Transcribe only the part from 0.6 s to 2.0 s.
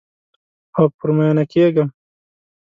او پر میینه کیږم